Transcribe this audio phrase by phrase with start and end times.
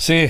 [0.00, 0.26] Sì,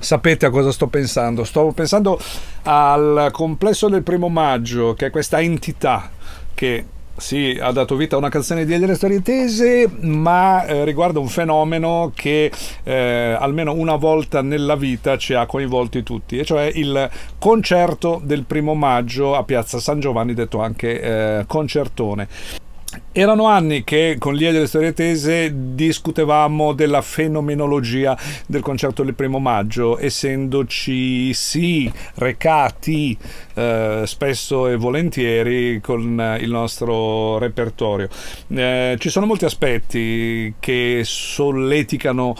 [0.00, 1.44] sapete a cosa sto pensando?
[1.44, 2.20] Sto pensando
[2.64, 6.10] al complesso del primo maggio, che è questa entità
[6.52, 6.84] che
[7.16, 11.28] sì, ha dato vita a una canzone di Elena Storie Tese, ma eh, riguarda un
[11.28, 17.08] fenomeno che eh, almeno una volta nella vita ci ha coinvolti tutti, e cioè il
[17.38, 22.28] concerto del primo maggio a Piazza San Giovanni, detto anche eh, concertone.
[23.16, 29.38] Erano anni che con l'IA delle storie tese discutevamo della fenomenologia del concerto del primo
[29.38, 33.16] maggio, essendoci sì recati
[33.54, 38.08] eh, spesso e volentieri con il nostro repertorio.
[38.48, 42.34] Eh, ci sono molti aspetti che solleticano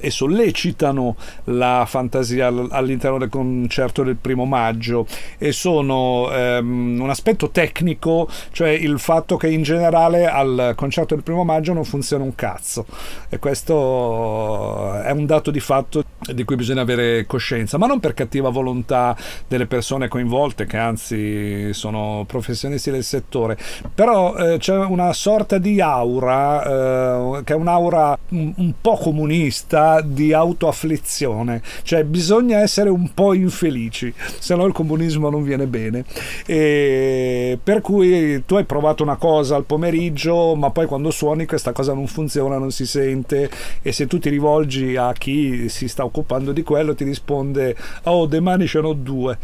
[0.00, 5.06] e sollecitano la fantasia all'interno del concerto del primo maggio
[5.38, 11.24] e sono ehm, un aspetto tecnico, cioè il fatto che in generale al concerto del
[11.24, 12.86] primo maggio non funziona un cazzo
[13.28, 18.14] e questo è un dato di fatto di cui bisogna avere coscienza, ma non per
[18.14, 19.16] cattiva volontà
[19.48, 23.56] delle persone coinvolte, che anzi sono professionisti del settore,
[23.94, 30.00] però eh, c'è una sorta di aura, eh, che è un'aura un, un po' comunista
[30.00, 36.04] di autoafflizione, cioè bisogna essere un po' infelici, se no il comunismo non viene bene.
[36.46, 41.72] E per cui tu hai provato una cosa al pomeriggio, ma poi quando suoni questa
[41.72, 43.50] cosa non funziona, non si sente.
[43.82, 48.26] E se tu ti rivolgi a chi si sta occupando di quello ti risponde oh
[48.26, 49.38] domani ce n'ho due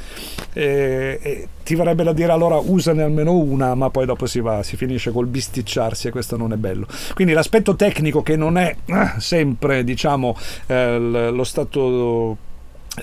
[0.52, 4.62] e, e ti verrebbe da dire allora usane almeno una, ma poi dopo si va,
[4.62, 6.86] si finisce col bisticciarsi e questo non è bello.
[7.14, 12.46] Quindi l'aspetto tecnico che non è eh, sempre diciamo eh, lo stato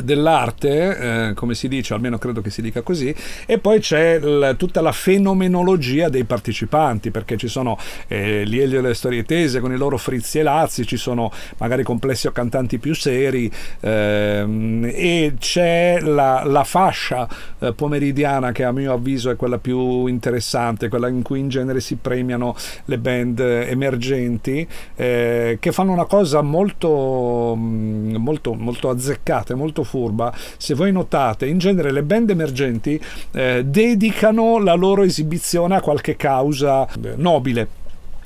[0.02, 3.14] dell'arte, eh, come si dice, almeno credo che si dica così,
[3.46, 8.80] e poi c'è l- tutta la fenomenologia dei partecipanti, perché ci sono eh, gli Elio
[8.80, 12.32] e le storie tese con i loro frizzi e lazzi, ci sono magari complessi o
[12.32, 17.28] cantanti più seri, ehm, e c'è la, la fascia
[17.60, 21.80] eh, pomeridiana che a mio avviso è quella più interessante, quella in cui in genere
[21.80, 22.56] si premiano
[22.86, 30.34] le band emergenti, eh, che fanno una cosa molto, mm, molto, molto azzeccata, molto furba,
[30.58, 33.00] se voi notate, in genere le band emergenti
[33.32, 37.84] eh, dedicano la loro esibizione a qualche causa eh, nobile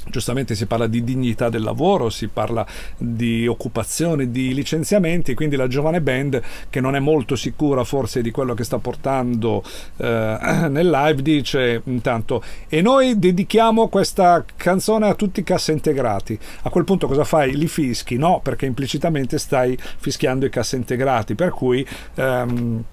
[0.10, 2.66] giustamente si parla di dignità del lavoro, si parla
[2.98, 8.32] di occupazione, di licenziamenti, quindi la giovane band che non è molto sicura forse di
[8.32, 9.64] quello che sta portando
[9.98, 10.38] eh,
[10.70, 16.38] nel live dice intanto e noi dedichiamo questa canzone a tutti i cassa integrati.
[16.64, 17.56] A quel punto cosa fai?
[17.56, 18.18] Li fischi?
[18.18, 22.84] No, perché implicitamente stai fischiando i cassa integrati, per cui ehm,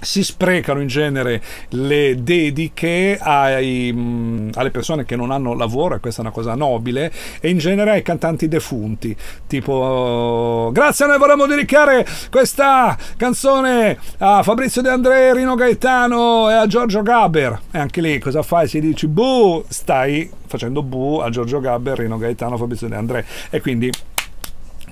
[0.00, 5.96] si sprecano in genere le dediche ai, mh, mm, alle persone che non hanno lavoro
[5.96, 9.16] e questa è una cosa nobile e in genere ai cantanti defunti
[9.46, 16.66] tipo grazie noi vorremmo dedicare questa canzone a Fabrizio De André, Rino Gaetano e a
[16.66, 18.68] Giorgio Gaber e anche lì cosa fai?
[18.68, 23.60] si dici buh stai facendo buh a Giorgio Gaber, Rino Gaetano, Fabrizio De André e
[23.60, 23.90] quindi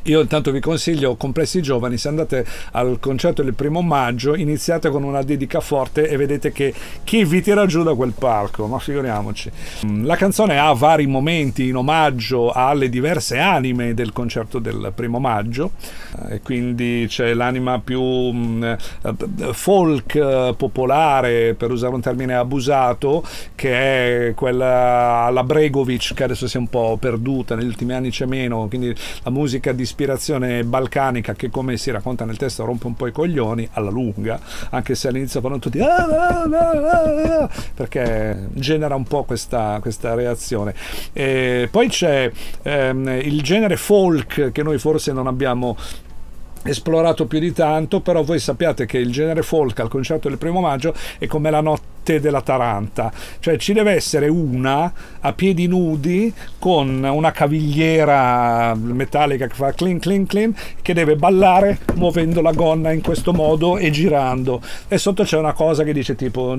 [0.06, 5.02] io intanto vi consiglio, complessi giovani, se andate al concerto del primo maggio, iniziate con
[5.02, 6.72] una dedica forte e vedete che
[7.04, 9.50] chi vi tira giù da quel palco, ma figuriamoci.
[10.02, 15.72] La canzone ha vari momenti in omaggio alle diverse anime del concerto del primo maggio,
[16.30, 18.72] e quindi c'è l'anima più mm,
[19.52, 23.24] folk eh, popolare, per usare un termine abusato,
[23.54, 28.10] che è quella alla Bregovic, che adesso si è un po' perduta, negli ultimi anni
[28.10, 32.86] c'è meno, quindi la musica di ispirazione balcanica che come si racconta nel testo rompe
[32.86, 34.38] un po' i coglioni alla lunga,
[34.70, 40.74] anche se all'inizio fanno tutti ah, ah, ah, perché genera un po' questa, questa reazione.
[41.14, 42.30] E poi c'è
[42.62, 45.76] ehm, il genere folk che noi forse non abbiamo
[46.62, 50.60] esplorato più di tanto, però voi sappiate che il genere folk al concerto del primo
[50.60, 56.32] maggio è come la notte della Taranta, cioè ci deve essere una a piedi nudi
[56.58, 62.92] con una cavigliera metallica che fa clean clean clean che deve ballare muovendo la gonna
[62.92, 66.56] in questo modo e girando e sotto c'è una cosa che dice tipo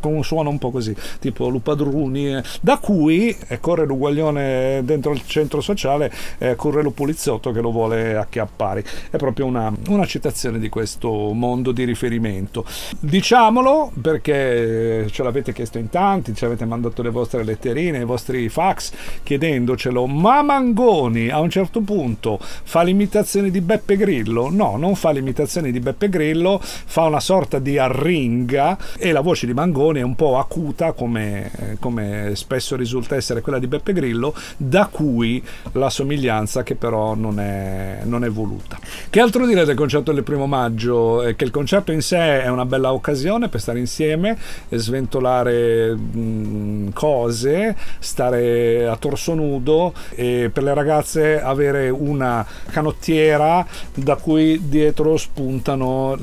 [0.00, 5.22] con un suono un po' così tipo lupadruni da cui e corre l'uguaglione dentro il
[5.26, 8.84] centro sociale, eh, corre lo poliziotto che lo vuole acchiappare particolari.
[9.10, 12.64] È proprio una, una citazione di questo mondo di riferimento.
[12.98, 18.48] Diciamolo perché ce l'avete chiesto in tanti, ci avete mandato le vostre letterine, i vostri
[18.48, 18.92] fax
[19.22, 24.48] chiedendocelo, ma Mangoni a un certo punto fa l'imitazione di Beppe Grillo?
[24.50, 29.46] No, non fa l'imitazione di Beppe Grillo, fa una sorta di arringa e la voce
[29.46, 34.34] di Mangoni è un po' acuta come, come spesso risulta essere quella di Beppe Grillo,
[34.56, 35.42] da cui
[35.72, 38.61] la somiglianza che però non è, non è voluta.
[39.10, 41.22] Che altro dire del concerto del primo maggio?
[41.22, 44.36] È che il concerto in sé è una bella occasione per stare insieme
[44.68, 53.66] e sventolare mh, cose, stare a torso nudo e per le ragazze avere una canottiera
[53.94, 56.16] da cui dietro spuntano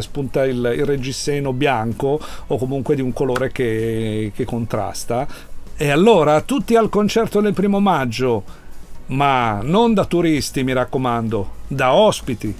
[0.00, 5.26] spunta il, il reggiseno bianco o comunque di un colore che, che contrasta.
[5.76, 8.44] E allora tutti al concerto del primo maggio,
[9.10, 12.54] ma non da turisti, mi raccomando, da ospiti.